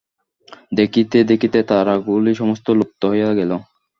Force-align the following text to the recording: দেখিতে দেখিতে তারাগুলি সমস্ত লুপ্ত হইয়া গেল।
দেখিতে 0.75 1.17
দেখিতে 1.23 1.59
তারাগুলি 1.63 2.31
সমস্ত 2.35 2.67
লুপ্ত 2.79 3.01
হইয়া 3.05 3.31
গেল। 3.33 3.51